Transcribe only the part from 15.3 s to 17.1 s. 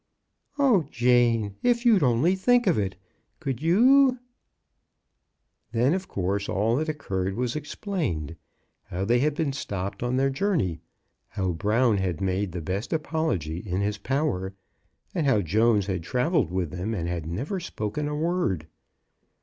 Jones had travelled with them and